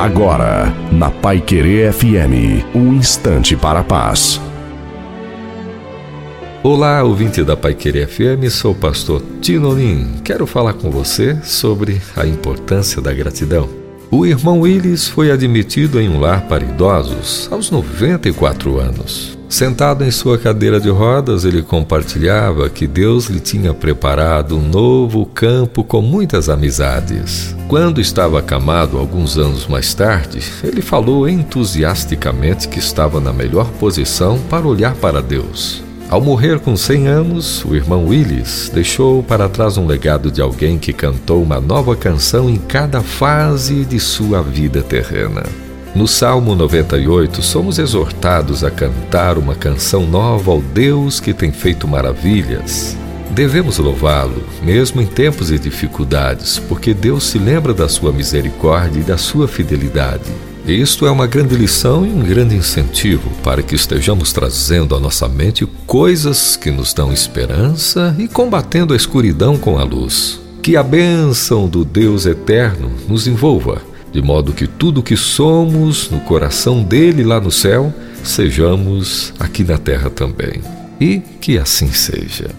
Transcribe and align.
Agora, 0.00 0.74
na 0.90 1.10
Pai 1.10 1.42
Querer 1.42 1.92
FM, 1.92 2.64
um 2.74 2.94
instante 2.94 3.54
para 3.54 3.80
a 3.80 3.84
paz. 3.84 4.40
Olá, 6.62 7.02
ouvinte 7.02 7.44
da 7.44 7.54
Pai 7.54 7.74
Querer 7.74 8.08
FM, 8.08 8.48
sou 8.50 8.72
o 8.72 8.74
pastor 8.74 9.22
Tinolim. 9.42 10.14
Quero 10.24 10.46
falar 10.46 10.72
com 10.72 10.90
você 10.90 11.36
sobre 11.42 12.00
a 12.16 12.26
importância 12.26 13.02
da 13.02 13.12
gratidão. 13.12 13.79
O 14.12 14.26
irmão 14.26 14.58
Willis 14.62 15.06
foi 15.06 15.30
admitido 15.30 16.00
em 16.00 16.08
um 16.08 16.18
lar 16.18 16.48
para 16.48 16.64
idosos 16.64 17.48
aos 17.48 17.70
94 17.70 18.80
anos. 18.80 19.38
Sentado 19.48 20.04
em 20.04 20.10
sua 20.10 20.36
cadeira 20.36 20.80
de 20.80 20.90
rodas, 20.90 21.44
ele 21.44 21.62
compartilhava 21.62 22.68
que 22.68 22.88
Deus 22.88 23.26
lhe 23.26 23.38
tinha 23.38 23.72
preparado 23.72 24.56
um 24.56 24.68
novo 24.68 25.24
campo 25.26 25.84
com 25.84 26.02
muitas 26.02 26.48
amizades. 26.48 27.54
Quando 27.68 28.00
estava 28.00 28.40
acamado 28.40 28.98
alguns 28.98 29.38
anos 29.38 29.68
mais 29.68 29.94
tarde, 29.94 30.40
ele 30.64 30.82
falou 30.82 31.28
entusiasticamente 31.28 32.66
que 32.66 32.80
estava 32.80 33.20
na 33.20 33.32
melhor 33.32 33.70
posição 33.78 34.40
para 34.50 34.66
olhar 34.66 34.96
para 34.96 35.22
Deus. 35.22 35.84
Ao 36.10 36.20
morrer 36.20 36.58
com 36.58 36.76
100 36.76 37.06
anos, 37.06 37.64
o 37.64 37.72
irmão 37.72 38.08
Willis 38.08 38.68
deixou 38.74 39.22
para 39.22 39.48
trás 39.48 39.78
um 39.78 39.86
legado 39.86 40.28
de 40.28 40.42
alguém 40.42 40.76
que 40.76 40.92
cantou 40.92 41.40
uma 41.40 41.60
nova 41.60 41.94
canção 41.94 42.50
em 42.50 42.56
cada 42.56 43.00
fase 43.00 43.84
de 43.84 44.00
sua 44.00 44.42
vida 44.42 44.82
terrena. 44.82 45.44
No 45.94 46.08
Salmo 46.08 46.56
98, 46.56 47.40
somos 47.42 47.78
exortados 47.78 48.64
a 48.64 48.72
cantar 48.72 49.38
uma 49.38 49.54
canção 49.54 50.04
nova 50.04 50.50
ao 50.50 50.60
Deus 50.60 51.20
que 51.20 51.32
tem 51.32 51.52
feito 51.52 51.86
maravilhas. 51.86 52.96
Devemos 53.30 53.78
louvá-lo, 53.78 54.42
mesmo 54.64 55.00
em 55.00 55.06
tempos 55.06 55.46
de 55.46 55.60
dificuldades, 55.60 56.58
porque 56.58 56.92
Deus 56.92 57.22
se 57.22 57.38
lembra 57.38 57.72
da 57.72 57.88
sua 57.88 58.10
misericórdia 58.10 58.98
e 58.98 59.04
da 59.04 59.16
sua 59.16 59.46
fidelidade. 59.46 60.49
Isto 60.72 61.06
é 61.06 61.10
uma 61.10 61.26
grande 61.26 61.54
lição 61.54 62.06
e 62.06 62.10
um 62.10 62.22
grande 62.22 62.54
incentivo 62.54 63.30
para 63.42 63.62
que 63.62 63.74
estejamos 63.74 64.32
trazendo 64.32 64.94
à 64.94 65.00
nossa 65.00 65.28
mente 65.28 65.66
coisas 65.86 66.56
que 66.56 66.70
nos 66.70 66.94
dão 66.94 67.12
esperança 67.12 68.14
e 68.18 68.28
combatendo 68.28 68.92
a 68.92 68.96
escuridão 68.96 69.58
com 69.58 69.78
a 69.78 69.84
luz. 69.84 70.40
Que 70.62 70.76
a 70.76 70.82
bênção 70.82 71.68
do 71.68 71.84
Deus 71.84 72.26
eterno 72.26 72.90
nos 73.08 73.26
envolva 73.26 73.90
de 74.12 74.20
modo 74.20 74.52
que 74.52 74.66
tudo 74.66 75.02
que 75.02 75.16
somos 75.16 76.10
no 76.10 76.20
coração 76.20 76.82
dele 76.82 77.22
lá 77.22 77.40
no 77.40 77.50
céu, 77.50 77.94
sejamos 78.24 79.32
aqui 79.38 79.62
na 79.62 79.78
terra 79.78 80.10
também. 80.10 80.60
E 81.00 81.20
que 81.40 81.56
assim 81.56 81.92
seja. 81.92 82.50